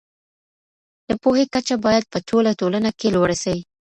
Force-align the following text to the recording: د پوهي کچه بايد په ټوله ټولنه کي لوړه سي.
د 1.07 1.09
پوهي 1.21 1.45
کچه 1.53 1.75
بايد 1.85 2.03
په 2.13 2.17
ټوله 2.27 2.51
ټولنه 2.59 2.89
کي 2.99 3.07
لوړه 3.15 3.37
سي. 3.43 3.57